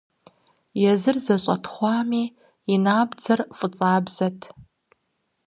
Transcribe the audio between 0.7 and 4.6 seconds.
Езыр зэщӀэтхъуами, и набдзэр фӀыцӀабзэт.